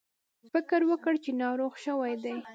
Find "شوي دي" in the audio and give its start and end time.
1.85-2.35